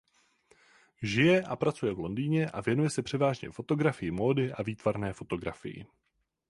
[1.01, 5.85] Žije a pracuje v Londýně a věnuje se převážně fotografii módy a výtvarné fotografii.